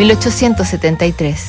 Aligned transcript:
1873. 0.00 1.48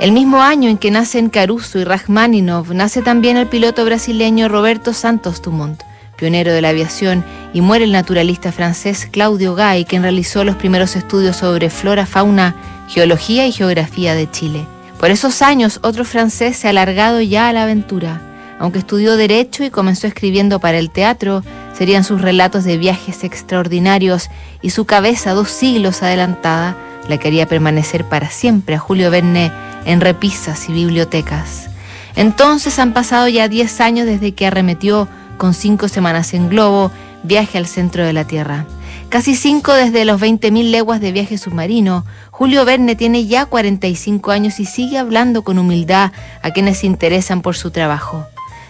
El 0.00 0.10
mismo 0.10 0.42
año 0.42 0.68
en 0.68 0.76
que 0.76 0.90
nacen 0.90 1.30
Caruso 1.30 1.78
y 1.78 1.84
Rachmaninoff, 1.84 2.70
nace 2.70 3.00
también 3.00 3.36
el 3.36 3.46
piloto 3.46 3.84
brasileño 3.84 4.48
Roberto 4.48 4.92
Santos 4.92 5.40
Dumont, 5.40 5.80
pionero 6.16 6.52
de 6.52 6.62
la 6.62 6.70
aviación, 6.70 7.24
y 7.52 7.60
muere 7.60 7.84
el 7.84 7.92
naturalista 7.92 8.50
francés 8.50 9.06
Claudio 9.08 9.54
Gay, 9.54 9.84
quien 9.84 10.02
realizó 10.02 10.42
los 10.42 10.56
primeros 10.56 10.96
estudios 10.96 11.36
sobre 11.36 11.70
flora, 11.70 12.06
fauna, 12.06 12.56
geología 12.88 13.46
y 13.46 13.52
geografía 13.52 14.16
de 14.16 14.28
Chile. 14.32 14.66
Por 14.98 15.12
esos 15.12 15.40
años, 15.40 15.78
otro 15.84 16.04
francés 16.04 16.56
se 16.56 16.66
ha 16.66 16.70
alargado 16.70 17.20
ya 17.20 17.48
a 17.48 17.52
la 17.52 17.62
aventura. 17.62 18.20
Aunque 18.58 18.80
estudió 18.80 19.16
Derecho 19.16 19.62
y 19.62 19.70
comenzó 19.70 20.08
escribiendo 20.08 20.58
para 20.58 20.78
el 20.78 20.90
teatro, 20.90 21.44
serían 21.72 22.02
sus 22.02 22.20
relatos 22.20 22.64
de 22.64 22.78
viajes 22.78 23.22
extraordinarios 23.22 24.28
y 24.60 24.70
su 24.70 24.86
cabeza 24.86 25.34
dos 25.34 25.50
siglos 25.50 26.02
adelantada 26.02 26.76
la 27.08 27.18
quería 27.18 27.46
permanecer 27.46 28.04
para 28.04 28.30
siempre 28.30 28.74
a 28.74 28.78
Julio 28.78 29.10
Verne 29.10 29.52
en 29.84 30.00
repisas 30.00 30.68
y 30.68 30.72
bibliotecas. 30.72 31.68
Entonces 32.16 32.78
han 32.78 32.92
pasado 32.92 33.28
ya 33.28 33.48
10 33.48 33.80
años 33.80 34.06
desde 34.06 34.32
que 34.32 34.46
arremetió 34.46 35.08
con 35.36 35.54
cinco 35.54 35.88
semanas 35.88 36.34
en 36.34 36.48
globo 36.48 36.90
viaje 37.22 37.58
al 37.58 37.66
centro 37.66 38.04
de 38.04 38.12
la 38.12 38.24
Tierra. 38.24 38.66
Casi 39.08 39.36
cinco 39.36 39.72
desde 39.72 40.04
los 40.04 40.20
20.000 40.20 40.70
leguas 40.70 41.00
de 41.00 41.12
viaje 41.12 41.38
submarino, 41.38 42.04
Julio 42.30 42.64
Verne 42.64 42.96
tiene 42.96 43.26
ya 43.26 43.46
45 43.46 44.32
años 44.32 44.58
y 44.58 44.64
sigue 44.64 44.98
hablando 44.98 45.42
con 45.42 45.58
humildad 45.58 46.10
a 46.42 46.50
quienes 46.50 46.78
se 46.78 46.86
interesan 46.86 47.40
por 47.40 47.56
su 47.56 47.70
trabajo. 47.70 48.26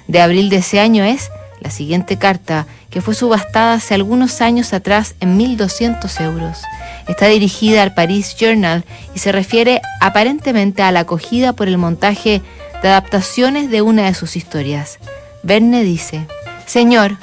De 0.09 0.21
abril 0.21 0.51
de 0.51 0.57
ese 0.57 0.79
año 0.79 1.05
es 1.05 1.31
la 1.61 1.71
siguiente 1.71 2.19
carta, 2.19 2.67
que 2.91 3.01
fue 3.01 3.15
subastada 3.15 3.75
hace 3.75 3.95
algunos 3.95 4.41
años 4.41 4.73
atrás 4.73 5.15
en 5.21 5.39
1.200 5.39 6.21
euros. 6.23 6.63
Está 7.09 7.27
dirigida 7.27 7.83
al 7.83 7.95
Paris 7.95 8.37
Journal 8.37 8.85
y 9.15 9.19
se 9.19 9.33
refiere 9.33 9.81
aparentemente 10.01 10.83
a 10.83 10.93
la 10.93 11.01
acogida 11.01 11.53
por 11.53 11.69
el 11.69 11.79
montaje 11.79 12.43
de 12.83 12.89
adaptaciones 12.89 13.71
de 13.71 13.83
una 13.83 14.07
de 14.07 14.15
sus 14.15 14.37
historias. 14.37 14.99
Verne 15.43 15.83
dice, 15.83 16.27
Señor, 16.67 17.17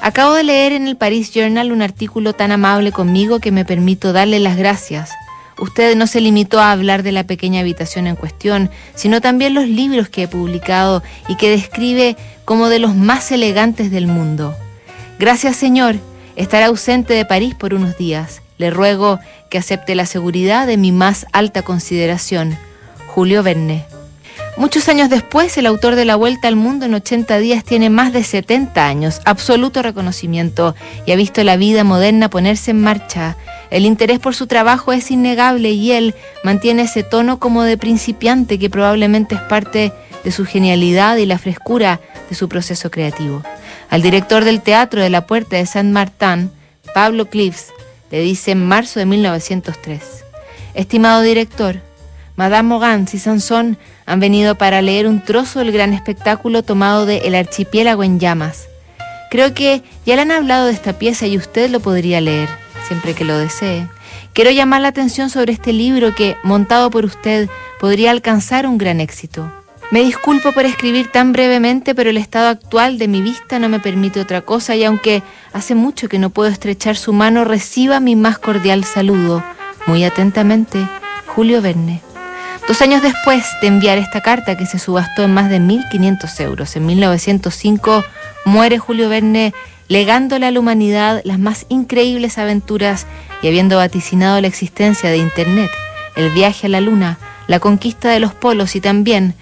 acabo 0.00 0.34
de 0.34 0.44
leer 0.44 0.72
en 0.72 0.88
el 0.88 0.96
Paris 0.96 1.32
Journal 1.32 1.72
un 1.72 1.82
artículo 1.82 2.32
tan 2.32 2.52
amable 2.52 2.92
conmigo 2.92 3.40
que 3.40 3.52
me 3.52 3.64
permito 3.64 4.12
darle 4.12 4.40
las 4.40 4.56
gracias. 4.56 5.10
Usted 5.58 5.96
no 5.96 6.06
se 6.06 6.20
limitó 6.20 6.60
a 6.60 6.72
hablar 6.72 7.02
de 7.02 7.12
la 7.12 7.24
pequeña 7.24 7.60
habitación 7.60 8.06
en 8.06 8.16
cuestión, 8.16 8.70
sino 8.94 9.20
también 9.20 9.54
los 9.54 9.66
libros 9.66 10.08
que 10.08 10.24
he 10.24 10.28
publicado 10.28 11.02
y 11.28 11.36
que 11.36 11.50
describe 11.50 12.16
como 12.44 12.68
de 12.68 12.78
los 12.78 12.94
más 12.94 13.32
elegantes 13.32 13.90
del 13.90 14.06
mundo. 14.06 14.54
Gracias, 15.18 15.56
Señor. 15.56 15.96
Estaré 16.36 16.64
ausente 16.64 17.14
de 17.14 17.24
París 17.24 17.54
por 17.54 17.72
unos 17.72 17.96
días. 17.96 18.42
Le 18.58 18.70
ruego 18.70 19.18
que 19.48 19.58
acepte 19.58 19.94
la 19.94 20.04
seguridad 20.04 20.66
de 20.66 20.76
mi 20.76 20.92
más 20.92 21.26
alta 21.32 21.62
consideración. 21.62 22.58
Julio 23.06 23.42
Verne. 23.42 23.95
Muchos 24.56 24.88
años 24.88 25.10
después, 25.10 25.58
el 25.58 25.66
autor 25.66 25.96
de 25.96 26.06
La 26.06 26.16
Vuelta 26.16 26.48
al 26.48 26.56
Mundo 26.56 26.86
en 26.86 26.94
80 26.94 27.36
días 27.38 27.62
tiene 27.62 27.90
más 27.90 28.14
de 28.14 28.24
70 28.24 28.86
años, 28.86 29.20
absoluto 29.26 29.82
reconocimiento, 29.82 30.74
y 31.04 31.12
ha 31.12 31.16
visto 31.16 31.44
la 31.44 31.58
vida 31.58 31.84
moderna 31.84 32.30
ponerse 32.30 32.70
en 32.70 32.80
marcha. 32.80 33.36
El 33.70 33.84
interés 33.84 34.18
por 34.18 34.34
su 34.34 34.46
trabajo 34.46 34.94
es 34.94 35.10
innegable 35.10 35.72
y 35.72 35.92
él 35.92 36.14
mantiene 36.42 36.82
ese 36.82 37.02
tono 37.02 37.38
como 37.38 37.64
de 37.64 37.76
principiante 37.76 38.58
que 38.58 38.70
probablemente 38.70 39.34
es 39.34 39.42
parte 39.42 39.92
de 40.24 40.32
su 40.32 40.46
genialidad 40.46 41.18
y 41.18 41.26
la 41.26 41.38
frescura 41.38 42.00
de 42.30 42.34
su 42.34 42.48
proceso 42.48 42.90
creativo. 42.90 43.42
Al 43.90 44.00
director 44.00 44.44
del 44.44 44.62
Teatro 44.62 45.02
de 45.02 45.10
la 45.10 45.26
Puerta 45.26 45.56
de 45.56 45.66
Saint 45.66 45.92
Martin, 45.92 46.50
Pablo 46.94 47.26
Cliffs, 47.26 47.74
le 48.10 48.20
dice 48.20 48.52
en 48.52 48.66
marzo 48.66 49.00
de 49.00 49.06
1903, 49.06 50.00
Estimado 50.72 51.20
director, 51.20 51.82
Madame 52.36 52.68
Mogans 52.68 53.14
y 53.14 53.18
Sansón 53.18 53.78
han 54.04 54.20
venido 54.20 54.56
para 54.56 54.82
leer 54.82 55.06
un 55.06 55.22
trozo 55.22 55.60
del 55.60 55.72
gran 55.72 55.94
espectáculo 55.94 56.62
tomado 56.62 57.06
de 57.06 57.18
El 57.18 57.34
archipiélago 57.34 58.04
en 58.04 58.20
llamas. 58.20 58.68
Creo 59.30 59.54
que 59.54 59.82
ya 60.04 60.16
le 60.16 60.22
han 60.22 60.30
hablado 60.30 60.66
de 60.66 60.72
esta 60.72 60.98
pieza 60.98 61.26
y 61.26 61.36
usted 61.36 61.70
lo 61.70 61.80
podría 61.80 62.20
leer, 62.20 62.48
siempre 62.86 63.14
que 63.14 63.24
lo 63.24 63.38
desee. 63.38 63.88
Quiero 64.34 64.50
llamar 64.50 64.82
la 64.82 64.88
atención 64.88 65.30
sobre 65.30 65.52
este 65.52 65.72
libro 65.72 66.14
que, 66.14 66.36
montado 66.42 66.90
por 66.90 67.06
usted, 67.06 67.48
podría 67.80 68.10
alcanzar 68.10 68.66
un 68.66 68.76
gran 68.76 69.00
éxito. 69.00 69.50
Me 69.90 70.00
disculpo 70.02 70.52
por 70.52 70.66
escribir 70.66 71.10
tan 71.10 71.32
brevemente, 71.32 71.94
pero 71.94 72.10
el 72.10 72.16
estado 72.18 72.48
actual 72.48 72.98
de 72.98 73.08
mi 73.08 73.22
vista 73.22 73.58
no 73.58 73.68
me 73.68 73.80
permite 73.80 74.20
otra 74.20 74.42
cosa 74.42 74.74
y 74.74 74.84
aunque 74.84 75.22
hace 75.52 75.74
mucho 75.74 76.08
que 76.08 76.18
no 76.18 76.30
puedo 76.30 76.50
estrechar 76.50 76.96
su 76.96 77.12
mano, 77.12 77.44
reciba 77.44 78.00
mi 78.00 78.14
más 78.14 78.38
cordial 78.38 78.84
saludo. 78.84 79.42
Muy 79.86 80.04
atentamente, 80.04 80.86
Julio 81.26 81.62
Verne. 81.62 82.05
Dos 82.68 82.82
años 82.82 83.00
después 83.00 83.46
de 83.60 83.68
enviar 83.68 83.96
esta 83.96 84.22
carta 84.22 84.56
que 84.56 84.66
se 84.66 84.80
subastó 84.80 85.22
en 85.22 85.32
más 85.32 85.48
de 85.48 85.60
1.500 85.60 86.40
euros, 86.40 86.74
en 86.74 86.84
1905 86.84 88.04
muere 88.44 88.78
Julio 88.78 89.08
Verne 89.08 89.54
legándole 89.86 90.46
a 90.46 90.50
la 90.50 90.58
humanidad 90.58 91.20
las 91.24 91.38
más 91.38 91.66
increíbles 91.68 92.38
aventuras 92.38 93.06
y 93.40 93.46
habiendo 93.46 93.76
vaticinado 93.76 94.40
la 94.40 94.48
existencia 94.48 95.10
de 95.10 95.18
Internet, 95.18 95.70
el 96.16 96.30
viaje 96.30 96.66
a 96.66 96.70
la 96.70 96.80
Luna, 96.80 97.18
la 97.46 97.60
conquista 97.60 98.10
de 98.10 98.18
los 98.18 98.34
polos 98.34 98.74
y 98.74 98.80
también 98.80 99.34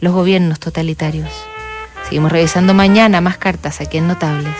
los 0.00 0.12
gobiernos 0.12 0.58
totalitarios. 0.58 1.30
Seguimos 2.08 2.32
revisando 2.32 2.74
mañana 2.74 3.20
más 3.20 3.38
cartas 3.38 3.80
aquí 3.80 3.98
en 3.98 4.08
Notables. 4.08 4.50